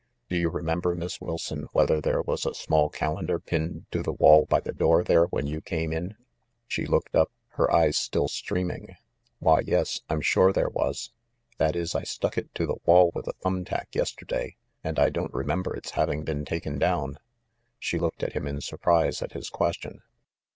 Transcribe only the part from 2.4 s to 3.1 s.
a small